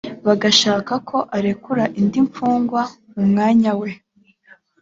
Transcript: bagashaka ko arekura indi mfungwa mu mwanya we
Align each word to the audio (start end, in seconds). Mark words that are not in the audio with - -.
bagashaka 0.27 0.93
ko 1.09 1.17
arekura 1.37 1.83
indi 1.99 2.19
mfungwa 2.27 2.81
mu 3.13 3.23
mwanya 3.29 3.71
we 3.79 3.89